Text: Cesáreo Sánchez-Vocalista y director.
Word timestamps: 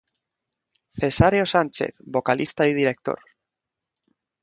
Cesáreo 0.99 1.45
Sánchez-Vocalista 1.45 2.65
y 2.67 2.73
director. 2.73 3.19